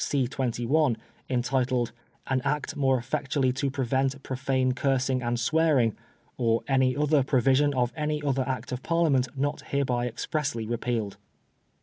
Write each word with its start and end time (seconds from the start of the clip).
21, 0.31 0.97
intituled 1.29 1.91
* 2.11 2.25
An 2.25 2.41
Act 2.43 2.75
more 2.75 2.97
effectually 2.97 3.51
to 3.51 3.69
prevent 3.69 4.23
profane 4.23 4.71
cursing 4.71 5.21
and 5.21 5.39
swearing,' 5.39 5.95
or 6.37 6.63
any 6.67 6.97
other 6.97 7.21
provision 7.21 7.71
of 7.75 7.93
any 7.95 8.19
other 8.23 8.43
Act 8.49 8.71
of 8.71 8.81
Parliament 8.81 9.27
not 9.37 9.61
hereby 9.67 10.07
expressly 10.07 10.65
repealed." 10.65 11.17